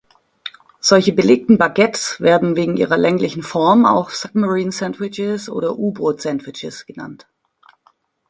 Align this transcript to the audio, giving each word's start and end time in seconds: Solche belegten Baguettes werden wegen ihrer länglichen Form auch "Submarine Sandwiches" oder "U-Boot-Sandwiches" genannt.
Solche 0.79 1.13
belegten 1.13 1.59
Baguettes 1.59 2.19
werden 2.19 2.55
wegen 2.55 2.75
ihrer 2.75 2.97
länglichen 2.97 3.43
Form 3.43 3.85
auch 3.85 4.09
"Submarine 4.09 4.71
Sandwiches" 4.71 5.47
oder 5.47 5.77
"U-Boot-Sandwiches" 5.77 6.87
genannt. 6.87 7.27